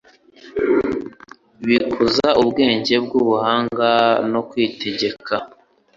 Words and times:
bikuza 1.67 2.27
ubwenge 2.41 2.93
bw'ubuhanga 3.05 3.89
no 4.31 4.41
kwitegeka 4.49 5.35